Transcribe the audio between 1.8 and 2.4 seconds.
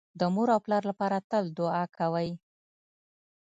کوئ